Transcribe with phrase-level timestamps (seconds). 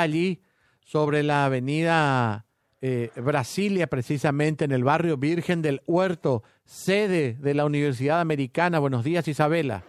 [0.00, 0.40] allí
[0.80, 2.46] sobre la avenida
[2.80, 8.78] eh, Brasilia, precisamente en el barrio Virgen del Huerto, sede de la Universidad Americana.
[8.78, 9.84] Buenos días, Isabela.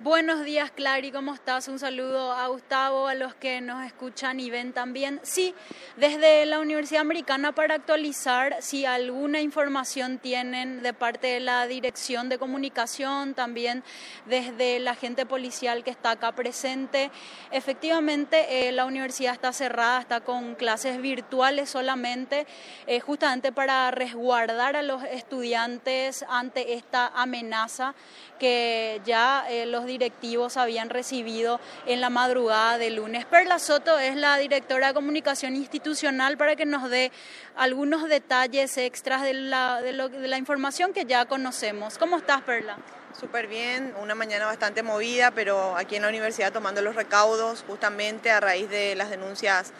[0.00, 1.66] Buenos días, Clary, ¿cómo estás?
[1.66, 5.18] Un saludo a Gustavo, a los que nos escuchan y ven también.
[5.24, 5.56] Sí,
[5.96, 12.28] desde la Universidad Americana para actualizar si alguna información tienen de parte de la Dirección
[12.28, 13.82] de Comunicación, también
[14.26, 17.10] desde el agente policial que está acá presente.
[17.50, 22.46] Efectivamente, eh, la universidad está cerrada, está con clases virtuales solamente,
[22.86, 27.96] eh, justamente para resguardar a los estudiantes ante esta amenaza
[28.38, 33.24] que ya eh, los directivos habían recibido en la madrugada del lunes.
[33.24, 37.10] Perla Soto es la directora de comunicación institucional para que nos dé
[37.56, 41.98] algunos detalles extras de la, de, de la información que ya conocemos.
[41.98, 42.78] ¿Cómo estás, Perla?
[43.18, 48.30] Súper bien, una mañana bastante movida, pero aquí en la universidad tomando los recaudos justamente
[48.30, 49.72] a raíz de las denuncias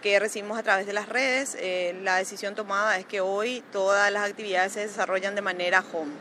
[0.00, 1.56] que recibimos a través de las redes.
[1.58, 6.12] Eh, la decisión tomada es que hoy todas las actividades se desarrollan de manera home.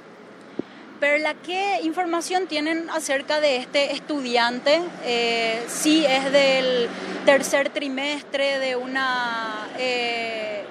[0.99, 4.81] Perla, ¿qué información tienen acerca de este estudiante?
[5.03, 6.87] Eh, sí, es del
[7.25, 10.63] tercer trimestre de una eh,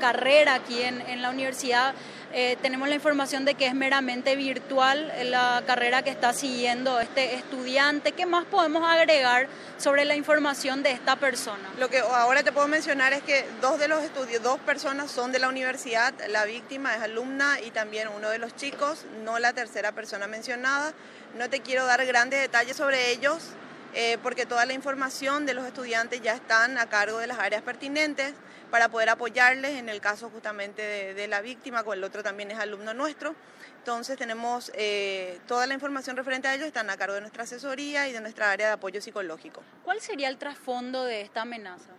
[0.00, 1.94] carrera aquí en, en la universidad.
[2.36, 7.36] Eh, tenemos la información de que es meramente virtual la carrera que está siguiendo este
[7.36, 8.10] estudiante.
[8.10, 9.46] ¿Qué más podemos agregar
[9.78, 11.70] sobre la información de esta persona?
[11.78, 14.02] Lo que ahora te puedo mencionar es que dos de los
[14.42, 18.56] dos personas son de la universidad, la víctima es alumna y también uno de los
[18.56, 20.92] chicos, no la tercera persona mencionada.
[21.38, 23.44] No te quiero dar grandes detalles sobre ellos
[23.94, 27.62] eh, porque toda la información de los estudiantes ya están a cargo de las áreas
[27.62, 28.34] pertinentes
[28.70, 32.58] para poder apoyarles en el caso justamente de, la víctima, con el otro también es
[32.58, 33.34] alumno nuestro.
[33.78, 38.08] Entonces tenemos eh, toda la información referente a ellos, están a cargo de nuestra asesoría
[38.08, 39.62] y de nuestra área de apoyo psicológico.
[39.84, 41.90] ¿Cuál sería el trasfondo de esta amenaza?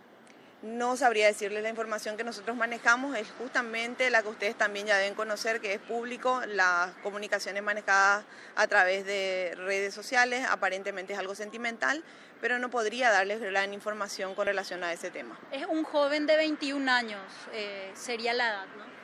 [0.62, 4.96] No sabría decirles la información que nosotros manejamos, es justamente la que ustedes también ya
[4.96, 8.24] deben conocer, que es público, las comunicaciones manejadas
[8.56, 12.02] a través de redes sociales, aparentemente es algo sentimental,
[12.40, 15.38] pero no podría darles gran información con relación a ese tema.
[15.52, 18.96] Es un joven de 21 años, eh, sería la edad, ¿no?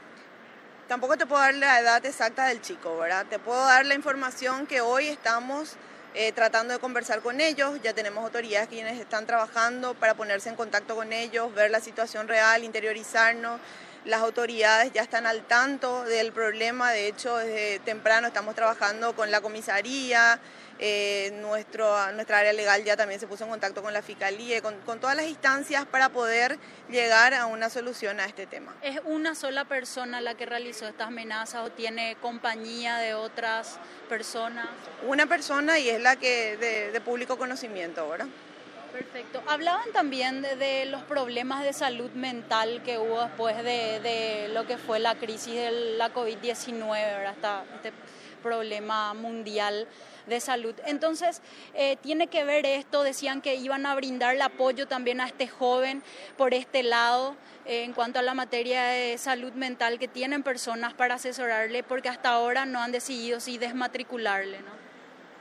[0.89, 3.25] Tampoco te puedo dar la edad exacta del chico, ¿verdad?
[3.25, 5.77] Te puedo dar la información que hoy estamos
[6.15, 7.81] eh, tratando de conversar con ellos.
[7.83, 12.29] Ya tenemos autoridades quienes están trabajando para ponerse en contacto con ellos, ver la situación
[12.29, 13.59] real, interiorizarnos.
[14.05, 19.31] Las autoridades ya están al tanto del problema, de hecho desde temprano estamos trabajando con
[19.31, 20.41] la comisaría,
[20.79, 24.77] eh, nuestro, nuestra área legal ya también se puso en contacto con la Fiscalía, con,
[24.81, 26.59] con todas las instancias para poder
[26.91, 28.75] llegar a una solución a este tema.
[28.83, 33.79] ¿Es una sola persona la que realizó estas amenazas o tiene compañía de otras
[34.09, 34.69] personas?
[35.07, 38.27] Una persona y es la que de, de público conocimiento, ¿verdad?
[38.93, 39.43] Perfecto.
[39.47, 44.77] Hablaban también de, los problemas de salud mental que hubo después de, de lo que
[44.77, 47.65] fue la crisis de la COVID-19, ¿verdad?
[47.75, 47.93] este
[48.43, 49.87] problema mundial
[50.27, 50.75] de salud.
[50.87, 51.43] Entonces,
[51.75, 55.49] eh, tiene que ver esto, decían que iban a brindar el apoyo también a este
[55.49, 56.03] joven
[56.37, 60.95] por este lado eh, en cuanto a la materia de salud mental que tienen personas
[60.95, 64.83] para asesorarle, porque hasta ahora no han decidido si desmatricularle, ¿no?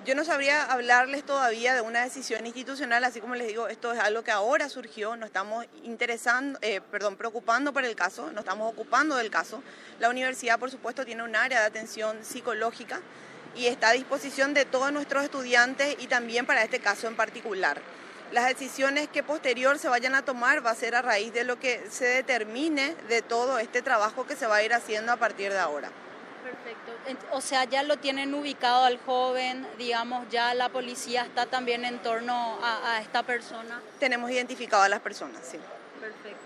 [0.04, 4.00] Yo no sabría hablarles todavía de una decisión institucional, así como les digo, esto es
[4.00, 8.72] algo que ahora surgió, nos estamos interesando, eh, perdón, preocupando por el caso, nos estamos
[8.74, 9.62] ocupando del caso.
[10.00, 13.00] La universidad, por supuesto, tiene un área de atención psicológica
[13.56, 17.82] y está a disposición de todos nuestros estudiantes y también para este caso en particular.
[18.32, 21.60] Las decisiones que posterior se vayan a tomar va a ser a raíz de lo
[21.60, 25.52] que se determine de todo este trabajo que se va a ir haciendo a partir
[25.52, 25.90] de ahora.
[26.42, 26.92] Perfecto.
[27.32, 32.00] O sea, ya lo tienen ubicado al joven, digamos, ya la policía está también en
[32.00, 33.82] torno a, esta persona.
[34.00, 35.58] Tenemos identificado a las personas, sí.
[36.00, 36.41] Perfecto.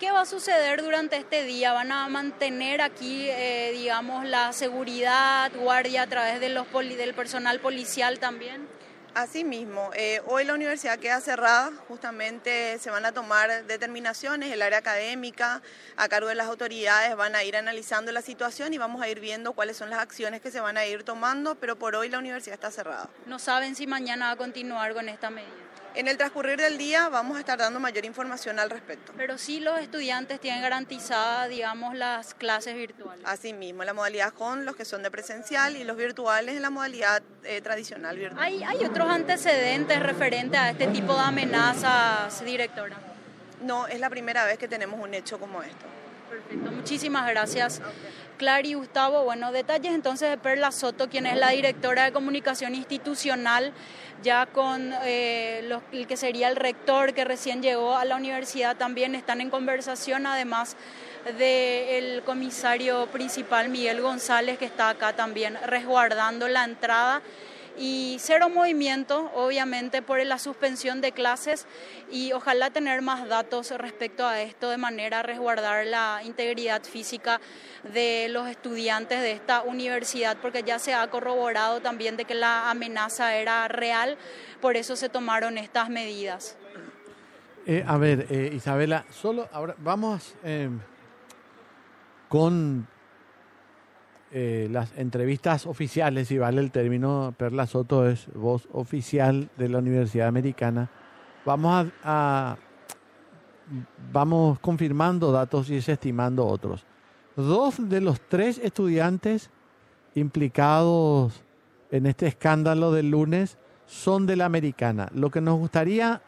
[0.00, 1.72] ¿Qué va a suceder durante este día?
[1.72, 7.60] ¿Van a mantener aquí, eh, digamos, la seguridad, guardia a través de los del personal
[7.60, 8.66] policial también?
[9.14, 14.78] Asimismo, eh, hoy la universidad queda cerrada, justamente se van a tomar determinaciones, el área
[14.78, 15.62] académica,
[15.96, 19.20] a cargo de las autoridades, van a ir analizando la situación y vamos a ir
[19.20, 22.18] viendo cuáles son las acciones que se van a ir tomando, pero por hoy la
[22.18, 23.08] universidad está cerrada.
[23.26, 25.52] ¿No saben si mañana va a continuar con esta medida?
[25.94, 29.12] En el transcurrir del día vamos a estar dando mayor información al respecto.
[29.16, 33.24] Pero sí los estudiantes tienen garantizadas, digamos, las clases virtuales.
[33.24, 37.22] Asimismo, la modalidad con los que son de presencial y los virtuales en la modalidad
[37.44, 38.42] eh, tradicional virtual.
[38.42, 42.96] ¿Hay, ¿Hay otros antecedentes referentes a este tipo de amenazas, directora?
[43.62, 45.86] No, es la primera vez que tenemos un hecho como esto.
[46.34, 47.80] Perfecto, muchísimas gracias.
[48.38, 53.72] Clary Gustavo, bueno, detalles entonces de Perla Soto, quien es la directora de comunicación institucional,
[54.24, 59.14] ya con eh, el que sería el rector que recién llegó a la universidad, también
[59.14, 60.76] están en conversación, además
[61.38, 67.22] del comisario principal Miguel González, que está acá también resguardando la entrada
[67.76, 71.66] y cero movimiento, obviamente, por la suspensión de clases
[72.10, 77.40] y ojalá tener más datos respecto a esto de manera a resguardar la integridad física
[77.92, 82.70] de los estudiantes de esta universidad, porque ya se ha corroborado también de que la
[82.70, 84.16] amenaza era real,
[84.60, 86.56] por eso se tomaron estas medidas.
[87.66, 90.68] Eh, a ver, eh, Isabela, solo ahora vamos eh,
[92.28, 92.86] con
[94.36, 99.78] eh, las entrevistas oficiales, si vale el término, Perla Soto es voz oficial de la
[99.78, 100.90] Universidad Americana.
[101.46, 102.56] Vamos a,
[104.12, 106.84] vamos confirmando datos y desestimando otros.
[107.36, 109.50] Dos de los tres estudiantes
[110.16, 111.44] implicados
[111.92, 113.56] en este escándalo del lunes
[113.86, 115.08] son de la americana.
[115.14, 116.20] Lo que nos gustaría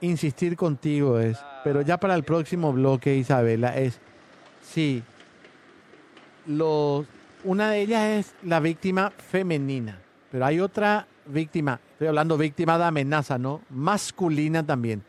[0.00, 4.00] insistir contigo es, pero ya para el próximo bloque, Isabela, es
[4.62, 5.02] si
[6.46, 7.06] los
[7.44, 9.98] una de ellas es la víctima femenina,
[10.30, 13.60] pero hay otra víctima, estoy hablando víctima de amenaza, ¿no?
[13.70, 15.02] Masculina también.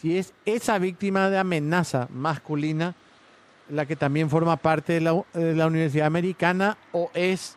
[0.00, 2.94] Si es esa víctima de amenaza masculina
[3.68, 7.56] la que también forma parte de la, Universidad Americana o es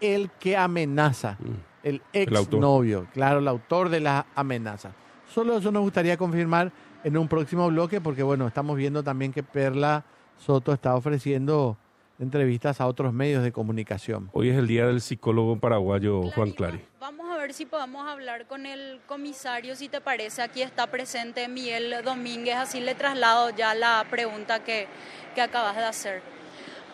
[0.00, 1.86] el que amenaza, mm.
[1.86, 4.92] el ex novio, claro, el autor de la amenaza.
[5.32, 6.72] Solo eso nos gustaría confirmar
[7.04, 10.04] en un próximo bloque porque bueno, estamos viendo también que Perla
[10.38, 11.76] Soto está ofreciendo
[12.22, 14.30] entrevistas a otros medios de comunicación.
[14.32, 16.80] Hoy es el día del psicólogo paraguayo Juan Clary.
[17.00, 20.40] Vamos a ver si podemos hablar con el comisario, si te parece.
[20.40, 24.86] Aquí está presente Miguel Domínguez, así le traslado ya la pregunta que,
[25.34, 26.22] que acabas de hacer.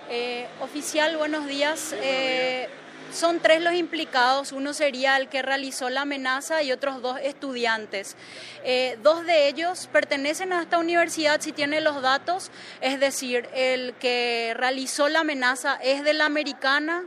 [0.08, 1.94] Eh, oficial, buenos días.
[2.02, 2.66] Eh,
[3.12, 8.16] son tres los implicados, uno sería el que realizó la amenaza y otros dos estudiantes.
[8.64, 12.50] Eh, dos de ellos pertenecen a esta universidad si tiene los datos,
[12.80, 17.04] es decir, el que realizó la amenaza es de la americana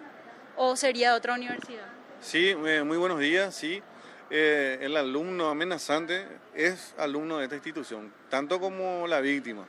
[0.58, 1.88] o sería de otra universidad.
[2.20, 3.82] Sí, eh, muy buenos días, sí.
[4.30, 6.26] Eh, el alumno amenazante
[6.56, 9.68] es alumno de esta institución, tanto como la víctima.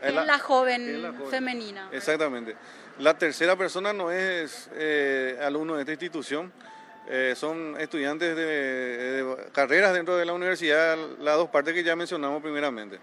[0.00, 1.88] Es la, joven femenina.
[1.90, 2.54] Exactamente.
[2.98, 6.52] La tercera persona no es eh, alumno de esta institución,
[7.08, 12.42] eh, son estudiantes de, carreras dentro de la universidad, las dos partes que ya mencionamos
[12.42, 12.98] primeramente.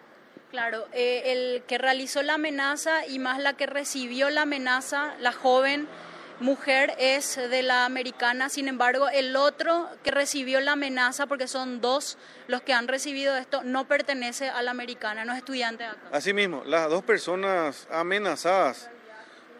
[0.51, 5.31] Claro, eh, el que realizó la amenaza y más la que recibió la amenaza, la
[5.31, 5.87] joven
[6.41, 11.79] mujer es de la americana, sin embargo el otro que recibió la amenaza, porque son
[11.79, 15.97] dos los que han recibido esto, no pertenece a la americana, no es estudiante acá.
[16.11, 18.89] Asimismo, las dos personas amenazadas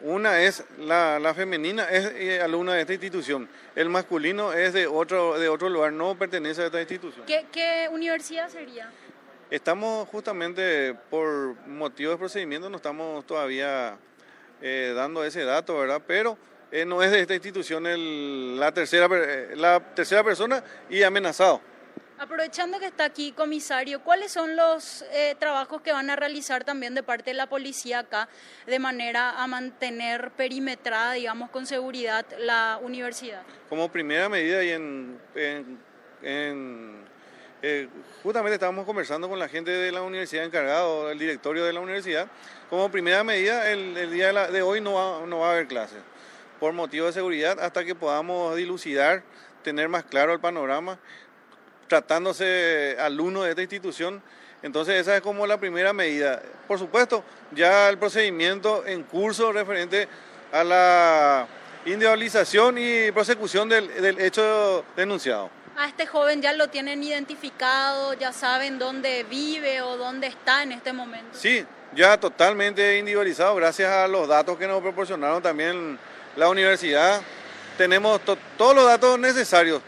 [0.02, 3.48] una es la, la femenina, es eh, alumna de esta institución.
[3.76, 7.26] El masculino es de otro, de otro lugar, no pertenece a esta institución.
[7.26, 8.90] ¿Qué, qué universidad sería?
[9.50, 13.98] Estamos justamente por motivos de procedimiento, no estamos todavía
[14.62, 16.02] eh, dando ese dato, ¿verdad?
[16.06, 16.38] Pero
[16.72, 19.08] eh, no es de esta institución el, la, tercera,
[19.56, 21.62] la tercera persona y amenazado.
[22.18, 26.96] Aprovechando que está aquí, comisario, ¿cuáles son los eh, trabajos que van a realizar también
[26.96, 28.30] de parte de la policía acá
[28.66, 33.44] de manera a mantener perimetrada, digamos, con seguridad la universidad?
[33.68, 35.20] Como primera medida y en,
[36.22, 37.90] eh,
[38.24, 42.28] justamente estábamos conversando con la gente de la universidad encargado, el directorio de la universidad,
[42.70, 46.00] como primera medida el, día de, hoy no va, no va a haber clases
[46.62, 49.24] por motivo de seguridad hasta que podamos dilucidar,
[49.64, 50.98] tener más claro el panorama
[51.88, 54.22] tratándose alumno de esta institución.
[54.62, 56.42] Entonces esa es como la primera medida.
[56.68, 60.08] Por supuesto, ya el procedimiento en curso referente
[60.52, 61.48] a la
[61.86, 65.50] individualización y prosecución del, hecho denunciado.
[65.78, 70.72] A este joven ya lo tienen identificado, ya saben dónde vive o dónde está en
[70.72, 71.38] este momento.
[71.38, 76.00] Sí, ya totalmente individualizado gracias a los datos que nos proporcionaron también
[76.38, 77.22] la universidad.
[77.78, 78.22] Tenemos
[78.58, 79.82] todos los datos necesarios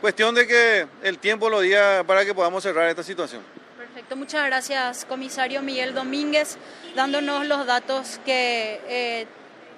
[0.00, 3.42] Cuestión de que el tiempo lo diga para que podamos cerrar esta situación.
[3.76, 6.56] Perfecto, muchas gracias, comisario Miguel Domínguez,
[6.94, 9.26] dándonos los datos que eh,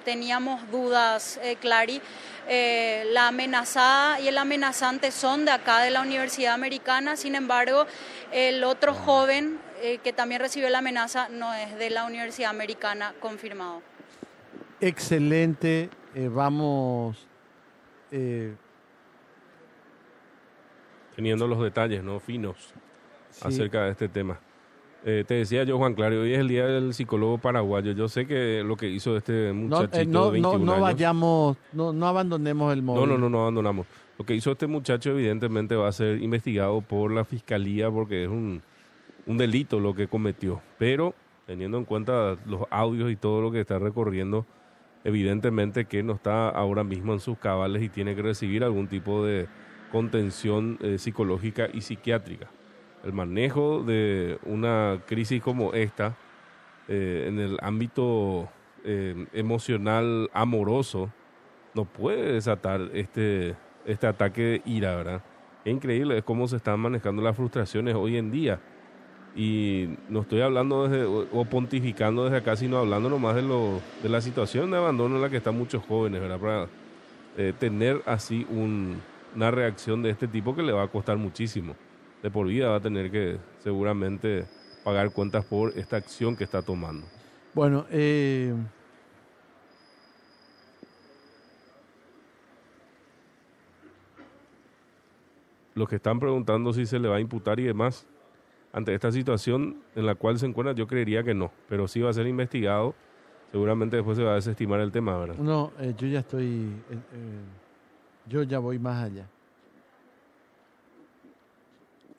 [0.04, 2.02] teníamos dudas, eh, Clary.
[2.46, 7.86] Eh, la amenazada y el amenazante son de acá, de la Universidad Americana, sin embargo,
[8.30, 9.58] el otro joven
[10.04, 13.80] que también recibió la amenaza no es de la Universidad Americana confirmado.
[14.82, 17.16] Excelente, vamos
[21.20, 22.56] teniendo los detalles no finos
[23.42, 24.40] acerca de este tema.
[25.04, 27.92] Eh, te decía yo, Juan Clario, hoy es el día del psicólogo paraguayo.
[27.92, 30.72] Yo sé que lo que hizo este No, muchachito eh, no, de 21 no, no
[30.72, 33.02] años- vayamos, no, no abandonemos el móvil.
[33.02, 33.86] No, no, no, no abandonamos.
[34.18, 38.30] Lo que hizo este muchacho evidentemente va a ser investigado por la fiscalía porque es
[38.30, 38.62] un,
[39.26, 40.62] un delito lo que cometió.
[40.78, 41.14] Pero
[41.46, 44.46] teniendo en cuenta los audios y todo lo que está recorriendo,
[45.04, 49.22] evidentemente que no está ahora mismo en sus cabales y tiene que recibir algún tipo
[49.24, 49.48] de
[49.90, 52.48] contención eh, psicológica y psiquiátrica.
[53.04, 56.16] El manejo de una crisis como esta
[56.88, 58.48] eh, en el ámbito
[58.84, 61.10] eh, emocional amoroso
[61.74, 63.54] no puede desatar este,
[63.86, 65.22] este ataque de ira, ¿verdad?
[65.64, 68.60] Es increíble cómo se están manejando las frustraciones hoy en día.
[69.36, 74.08] Y no estoy hablando desde, o pontificando desde acá, sino hablando nomás de, lo, de
[74.08, 76.40] la situación de abandono en la que están muchos jóvenes, ¿verdad?
[76.40, 79.00] Para tener así un-
[79.34, 81.74] una reacción de este tipo que le va a costar muchísimo.
[82.22, 84.46] De por vida va a tener que seguramente
[84.84, 87.06] pagar cuentas por esta acción que está tomando.
[87.54, 88.54] Bueno, eh,
[95.74, 98.06] los que están preguntando si se le va a imputar y demás,
[98.72, 102.10] ante esta situación en la cual se encuentra, yo creería que no, pero sí va
[102.10, 102.94] a ser investigado.
[103.50, 105.34] Seguramente después se va a desestimar el tema, ¿verdad?
[105.36, 107.40] no, eh, yo ya estoy, eh,
[108.26, 109.26] yo ya voy más allá.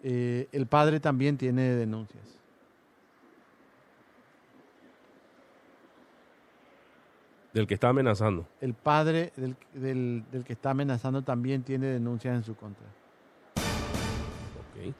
[0.03, 2.23] Eh, el padre también tiene denuncias.
[7.53, 8.47] Del que está amenazando.
[8.61, 12.85] El padre del, del- del que está amenazando también tiene denuncias en su contra.
[13.57, 14.93] Ok.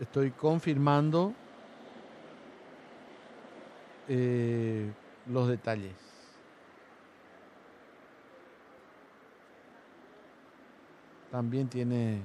[0.00, 1.34] Estoy confirmando
[4.08, 4.90] eh,
[5.26, 5.92] los detalles.
[11.34, 12.20] También tiene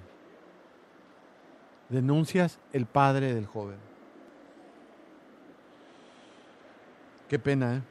[1.89, 3.77] denuncias el padre del joven.
[7.27, 7.81] Qué pena, ¿eh?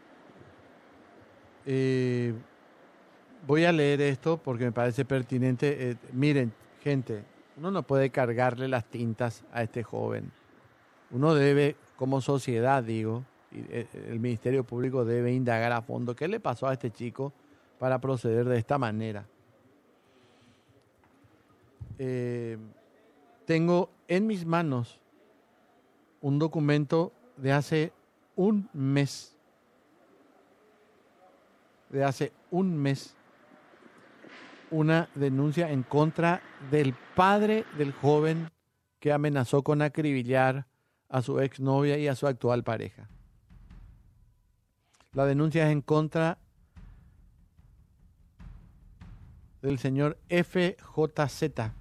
[1.67, 2.35] Eh,
[3.49, 5.91] voy a leer esto porque me parece pertinente.
[5.91, 6.53] Eh, miren,
[6.85, 7.25] gente,
[7.57, 10.31] uno no puede cargarle las tintas a este joven.
[11.11, 16.39] Uno debe, como sociedad, digo, eh, el Ministerio Público debe indagar a fondo qué le
[16.39, 17.33] pasó a este chico
[17.81, 19.27] para proceder de esta manera.
[21.99, 22.59] Eh,
[23.45, 25.01] tengo en mis manos
[26.21, 27.93] un documento de hace
[28.37, 29.37] un mes.
[31.91, 33.15] De hace un mes.
[34.71, 38.51] Una denuncia en contra del padre del joven
[39.01, 40.67] que amenazó con acribillar
[41.09, 43.09] a su exnovia y a su actual pareja.
[45.13, 46.39] La denuncia es en contra
[49.63, 51.73] del señor FJZ,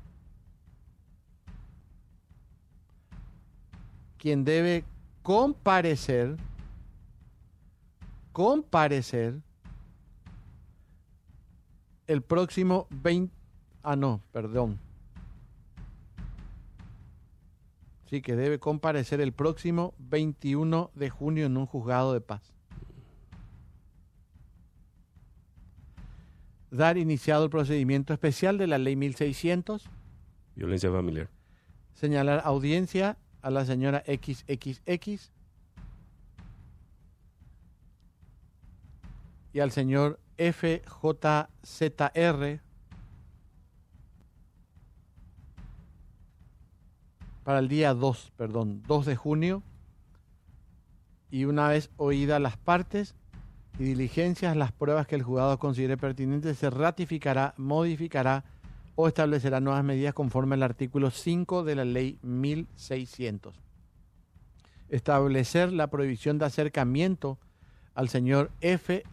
[4.27, 4.83] quien debe
[5.23, 6.35] comparecer,
[8.33, 9.39] comparecer
[12.07, 13.33] el próximo 20,
[13.83, 14.79] ah no, perdón.
[18.09, 22.53] Sí, que debe comparecer el próximo 21 de junio en un juzgado de paz.
[26.69, 29.89] Dar iniciado el procedimiento especial de la ley 1600
[30.53, 31.29] Violencia familiar.
[31.93, 35.31] señalar audiencia a la señora XXX
[39.53, 41.47] y al señor FJZR
[47.43, 49.63] para el día 2, perdón, 2 de junio.
[51.31, 53.15] Y una vez oídas las partes
[53.79, 58.43] y diligencias las pruebas que el juzgado considere pertinentes se ratificará, modificará
[58.99, 63.61] o establecerá nuevas medidas conforme al artículo 5 de la ley 1600.
[64.89, 67.37] Establecer la prohibición de acercamiento
[67.93, 69.11] al señor FJZR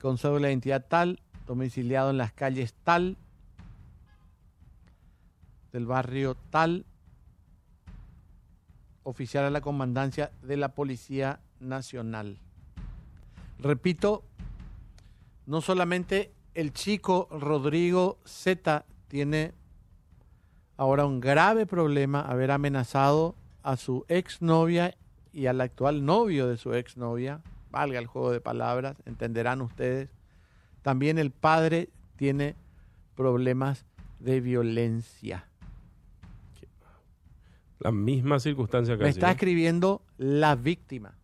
[0.00, 3.16] con cédula de identidad tal, domiciliado en las calles tal,
[5.72, 6.84] del barrio tal,
[9.04, 12.40] oficial a la comandancia de la Policía Nacional.
[13.60, 14.24] Repito,
[15.46, 19.54] no solamente el chico Rodrigo Z tiene
[20.76, 24.96] ahora un grave problema haber amenazado a su exnovia
[25.32, 30.10] y al actual novio de su exnovia, valga el juego de palabras, entenderán ustedes.
[30.82, 32.56] También el padre tiene
[33.14, 33.86] problemas
[34.18, 35.46] de violencia.
[37.78, 39.10] La misma circunstancia Me casi.
[39.10, 41.16] está escribiendo la víctima.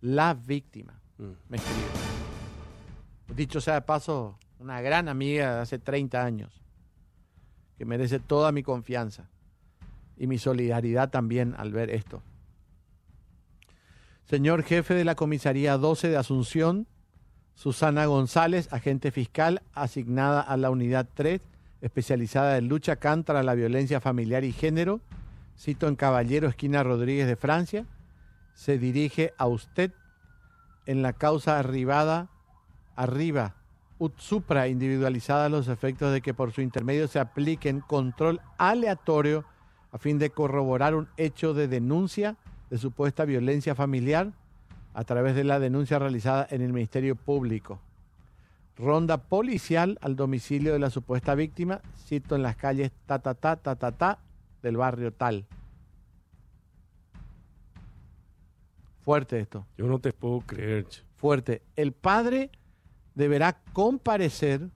[0.00, 1.32] La víctima Mm.
[1.48, 2.11] me escribe.
[3.34, 6.60] Dicho sea de paso, una gran amiga de hace 30 años.
[7.78, 9.28] que merece toda mi confianza
[10.16, 12.22] y mi solidaridad también al ver esto.
[14.24, 16.86] Señor jefe de la comisaría 12 de Asunción,
[17.54, 21.40] Susana González, agente fiscal asignada a la unidad 3,
[21.80, 25.00] especializada en lucha contra la violencia familiar y género,
[25.58, 27.86] cito en Caballero, esquina Rodríguez de Francia,
[28.54, 29.90] se dirige a usted
[30.86, 32.28] en la causa arribada,
[32.96, 33.54] arriba,
[33.98, 39.44] ut supra individualizada los efectos de que por su intermedio se apliquen control aleatorio
[39.92, 42.36] a fin de corroborar un hecho de denuncia
[42.70, 44.32] de supuesta violencia familiar
[44.94, 47.80] a través de la denuncia realizada en el Ministerio Público.
[48.76, 53.56] Ronda policial al domicilio de la supuesta víctima, cito en las calles ta ta ta
[53.56, 54.18] ta ta, ta
[54.62, 55.46] del barrio tal.
[59.00, 59.66] Fuerte esto.
[59.76, 60.86] Yo no te puedo creer.
[61.16, 61.62] Fuerte.
[61.76, 62.50] El padre
[63.14, 64.70] deberá comparecer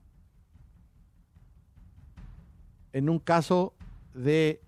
[2.93, 3.75] en un caso
[4.15, 4.63] de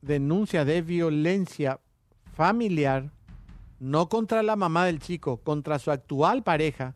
[0.00, 1.80] denuncia de violencia
[2.34, 3.10] familiar,
[3.80, 6.94] no contra la mamá del chico, contra su actual pareja,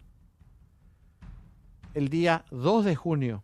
[1.95, 3.43] el día 2 de junio.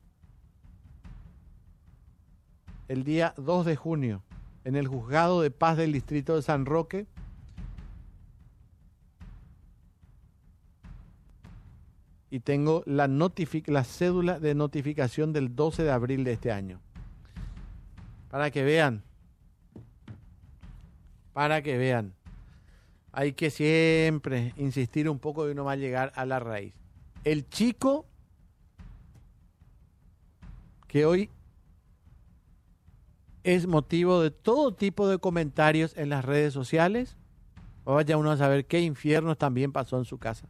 [2.87, 4.23] El día 2 de junio,
[4.65, 7.07] en el juzgado de paz del distrito de San Roque,
[12.31, 16.81] y tengo la, la cédula de notificación del 12 de abril de este año.
[18.31, 19.03] Para que vean,
[21.33, 22.15] para que vean,
[23.13, 26.75] hay que siempre insistir un poco y uno va a llegar a la raíz.
[27.25, 28.07] El chico
[30.87, 31.31] que hoy
[33.43, 37.17] es motivo de todo tipo de comentarios en las redes sociales,
[37.85, 40.47] vaya uno a saber qué infiernos también pasó en su casa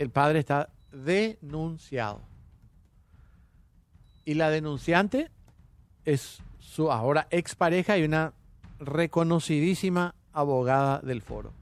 [0.00, 2.22] el padre está denunciado.
[4.24, 5.30] Y la denunciante
[6.06, 8.32] es su ahora expareja y una
[8.78, 11.52] reconocidísima abogada del foro.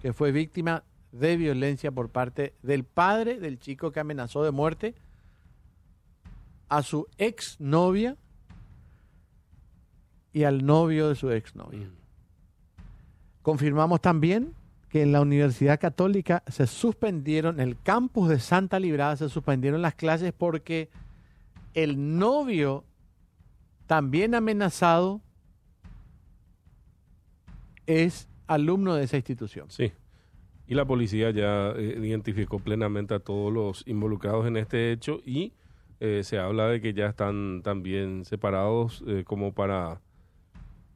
[0.00, 0.82] Que fue víctima
[1.12, 4.94] de violencia por parte del padre del chico que amenazó de muerte
[6.70, 8.16] a su exnovia
[10.32, 11.88] y al novio de su exnovia.
[11.88, 11.96] Mm.
[13.42, 14.54] Confirmamos también
[14.90, 19.82] que en la Universidad Católica se suspendieron, en el campus de Santa Librada se suspendieron
[19.82, 20.90] las clases porque
[21.74, 22.84] el novio,
[23.86, 25.20] también amenazado,
[27.86, 29.70] es alumno de esa institución.
[29.70, 29.92] Sí.
[30.66, 35.52] Y la policía ya eh, identificó plenamente a todos los involucrados en este hecho y
[36.00, 40.00] eh, se habla de que ya están también separados eh, como para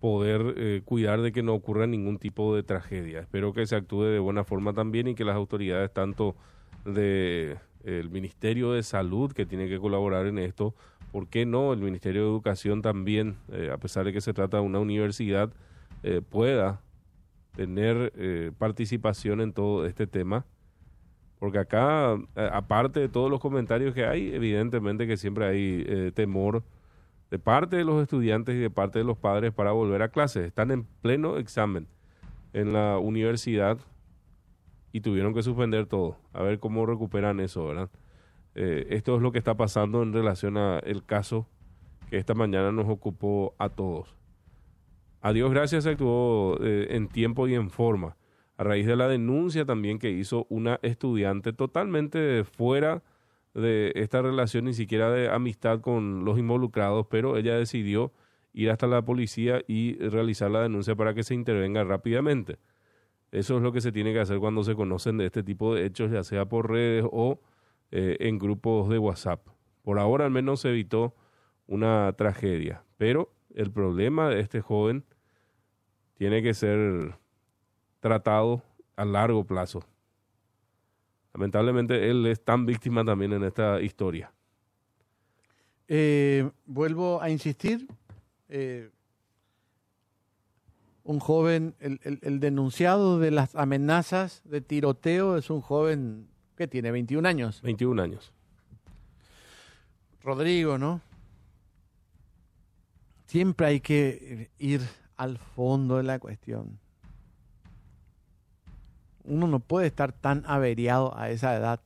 [0.04, 3.20] poder eh, cuidar de que no ocurra ningún tipo de tragedia.
[3.20, 6.36] Espero que se actúe de buena forma también y que las autoridades tanto
[6.84, 10.74] de el Ministerio de Salud que tiene que colaborar en esto,
[11.10, 14.58] ¿por qué no el Ministerio de Educación también, eh, a pesar de que se trata
[14.58, 15.50] de una universidad,
[16.02, 16.82] eh, pueda
[17.56, 18.12] tener
[18.58, 20.44] participación en todo este tema?
[21.38, 22.18] Porque acá,
[22.52, 26.62] aparte de todos los comentarios que hay, evidentemente que siempre hay temor
[27.30, 30.46] de parte de los estudiantes y de parte de los padres para volver a clases.
[30.46, 31.88] Están en pleno examen
[32.52, 33.78] en la universidad
[34.92, 36.16] y tuvieron que suspender todo.
[36.32, 37.90] A ver cómo recuperan eso, ¿verdad?
[38.54, 41.48] Eh, esto es lo que está pasando en relación al caso
[42.08, 44.16] que esta mañana nos ocupó a todos.
[45.20, 48.16] A Dios gracias se actuó eh, en tiempo y en forma.
[48.56, 53.02] A raíz de la denuncia también que hizo una estudiante totalmente fuera
[53.54, 58.12] de esta relación ni siquiera de amistad con los involucrados, pero ella decidió
[58.52, 62.58] ir hasta la policía y realizar la denuncia para que se intervenga rápidamente.
[63.32, 65.86] Eso es lo que se tiene que hacer cuando se conocen de este tipo de
[65.86, 67.40] hechos, ya sea por redes o
[67.90, 69.46] eh, en grupos de WhatsApp.
[69.82, 71.14] Por ahora al menos se evitó
[71.66, 75.04] una tragedia, pero el problema de este joven
[76.14, 77.16] tiene que ser
[78.00, 78.62] tratado
[78.96, 79.84] a largo plazo
[81.34, 84.32] lamentablemente él es tan víctima también en esta historia.
[85.88, 87.86] Eh, vuelvo a insistir,
[88.48, 88.90] eh,
[91.02, 97.28] un joven, el, denunciado de las amenazas de tiroteo es un joven que tiene 21
[97.28, 97.60] años.
[97.60, 98.32] 21 años.
[100.22, 101.02] Rodrigo, ¿no?
[103.26, 104.80] Siempre hay que ir
[105.16, 106.78] al fondo de la cuestión
[109.24, 111.80] uno no puede estar tan averiado a esa edad.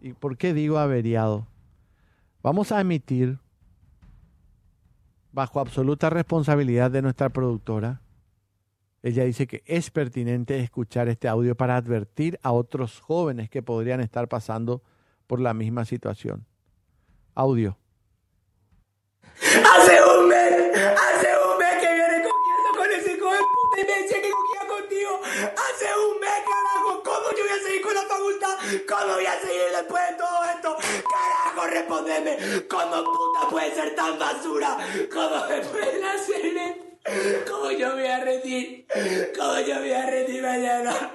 [0.00, 1.46] ¿Y por qué digo averiado?
[2.42, 3.38] Vamos a emitir,
[5.30, 8.02] bajo absoluta responsabilidad de nuestra productora,
[9.02, 14.00] ella dice que es pertinente escuchar este audio para advertir a otros jóvenes que podrían
[14.00, 14.82] estar pasando
[15.26, 16.46] por la misma situación.
[17.34, 17.76] Audio.
[19.40, 20.72] Hace un mes,
[28.88, 30.76] ¿Cómo voy a seguir después de todo esto?
[31.10, 32.66] Carajo, respondeme.
[32.68, 34.78] ¿Cómo puta puede ser tan basura?
[35.12, 37.52] ¿Cómo me pueden hacer esto?
[37.52, 38.86] ¿Cómo yo voy a rendir?
[39.36, 41.10] ¿Cómo yo voy a rendir mañana?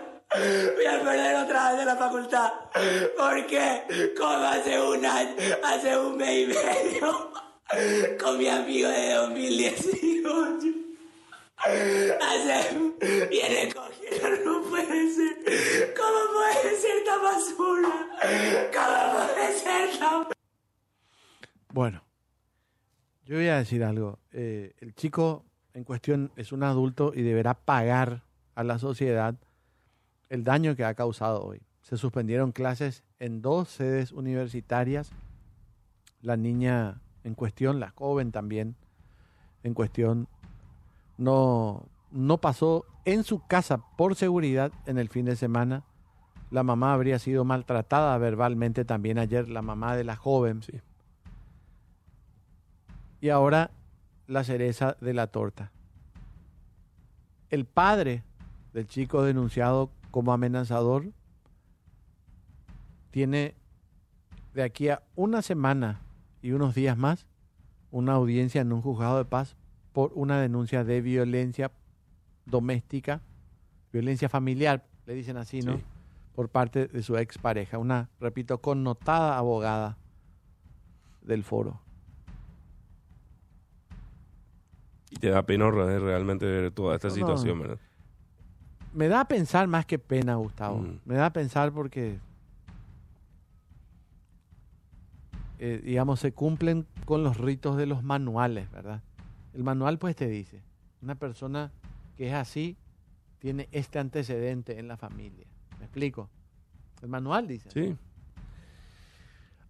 [0.76, 2.52] Voy a perder otra vez de la facultad.
[3.18, 4.14] ¿Por qué?
[4.18, 7.32] Como hace un año, hace un mes y medio,
[8.20, 10.87] con mi amigo de 2018.
[14.46, 15.94] No puede ser.
[15.96, 18.08] ¿Cómo puede ser tan basura?
[18.74, 20.28] ¿Cómo puede ser tan...
[21.74, 22.04] Bueno,
[23.26, 24.20] yo voy a decir algo.
[24.32, 28.24] Eh, el chico en cuestión es un adulto y deberá pagar
[28.56, 29.36] a la sociedad
[30.30, 31.62] el daño que ha causado hoy.
[31.82, 35.12] Se suspendieron clases en dos sedes universitarias.
[36.22, 38.76] La niña en cuestión, la joven también
[39.64, 40.28] en cuestión,
[41.18, 45.84] no, no pasó en su casa por seguridad en el fin de semana.
[46.52, 50.62] La mamá habría sido maltratada verbalmente también ayer, la mamá de la joven.
[50.64, 50.80] Sí.
[53.20, 53.72] Y ahora
[54.28, 55.72] la cereza de la torta.
[57.50, 58.24] El padre
[58.74, 61.12] del chico denunciado como amenazador
[63.12, 63.56] tiene
[64.54, 66.02] de aquí a una semana
[66.42, 67.26] y unos días más
[67.90, 69.56] una audiencia en un juzgado de paz
[69.94, 71.72] por una denuncia de violencia
[72.46, 73.22] doméstica,
[73.92, 75.78] violencia familiar, le dicen así, ¿no?
[75.78, 75.84] Sí.
[76.36, 79.98] Por parte de su expareja, una, repito, connotada abogada
[81.22, 81.82] del foro.
[85.10, 87.14] Y te da pena re- realmente ver toda esta no.
[87.14, 87.80] situación, ¿verdad?
[88.94, 90.80] Me da a pensar más que pena, Gustavo.
[90.80, 91.00] Mm.
[91.06, 92.20] Me da a pensar porque,
[95.60, 99.02] eh, digamos, se cumplen con los ritos de los manuales, ¿verdad?
[99.54, 100.62] El manual pues te dice,
[101.02, 101.72] una persona
[102.16, 102.78] que es así
[103.40, 105.46] tiene este antecedente en la familia.
[105.80, 106.30] ¿Me explico?
[107.02, 107.70] El manual dice.
[107.72, 107.96] Sí.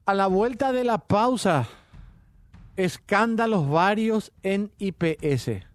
[0.05, 1.67] A la vuelta de la pausa,
[2.77, 5.65] escándalos varios en IPS.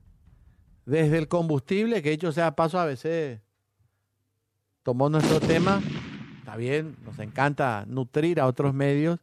[0.87, 3.41] Desde el combustible, que dicho sea paso, a veces
[4.83, 5.81] tomó nuestro tema.
[6.39, 9.21] Está bien, nos encanta nutrir a otros medios.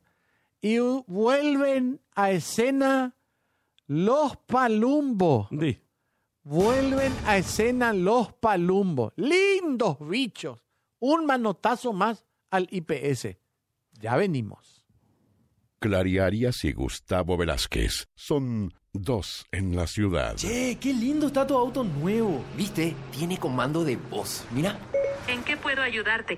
[0.61, 3.15] Y vuelven a escena
[3.89, 5.49] los palumbos.
[6.43, 9.13] Vuelven a escena los palumbos.
[9.15, 10.63] Lindos bichos.
[10.99, 13.37] Un manotazo más al IPS.
[13.99, 14.85] Ya venimos.
[15.79, 20.35] Clariarias y Gustavo Velázquez son dos en la ciudad.
[20.35, 22.43] Che, qué lindo está tu auto nuevo.
[22.55, 22.95] ¿Viste?
[23.11, 24.45] Tiene comando de voz.
[24.51, 24.77] Mira.
[25.27, 26.37] ¿En qué puedo ayudarte?